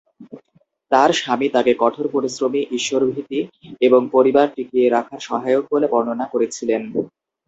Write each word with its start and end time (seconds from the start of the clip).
তার 0.91 1.09
স্বামী 1.13 1.47
তাকে 1.49 1.71
কঠোর 1.79 2.05
পরিশ্রমী, 2.11 2.61
ঈশ্বর-ভীতি 2.71 3.39
এবং 3.81 4.01
পরিবার 4.11 4.47
টিকিয়ে 4.55 4.87
রাখার 4.89 5.19
সহায়ক 5.19 5.63
বলে 5.71 5.87
বর্ণনা 5.87 6.25
করেছিলেন। 6.25 6.81